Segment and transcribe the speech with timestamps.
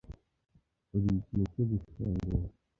[0.95, 2.45] Urigihe cyo gufungura.